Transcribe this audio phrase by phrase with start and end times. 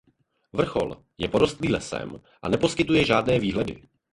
[0.53, 3.83] Vrchol je porostlý lesem a neposkytuje žádné výhledy.